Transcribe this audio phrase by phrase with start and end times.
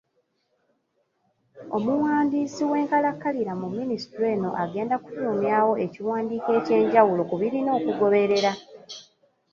[1.77, 8.51] Omuwandiisi w'enkalakkalira mu minisitule eno agenda kufulumyawo ekiwandiiko ekyenjawulo ku birina okugoberera.